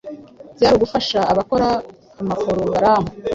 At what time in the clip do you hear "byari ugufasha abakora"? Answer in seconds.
0.55-1.67